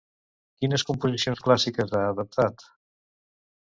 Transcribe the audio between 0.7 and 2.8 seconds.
composicions clàssiques ha adaptat?